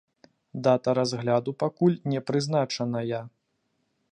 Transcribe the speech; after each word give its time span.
Дата 0.67 0.95
разгляду 0.99 1.53
пакуль 1.65 1.99
не 2.13 2.19
прызначаная. 2.31 3.21